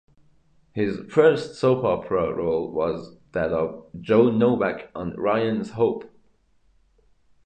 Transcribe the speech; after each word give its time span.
His 0.73 0.97
first 1.13 1.59
soap 1.59 1.83
opera 1.83 2.33
role 2.33 2.71
was 2.71 3.17
that 3.33 3.51
of 3.51 3.85
Joe 4.01 4.31
Novak 4.31 4.89
on 4.95 5.15
"Ryan's 5.15 5.69
Hope". 5.73 6.05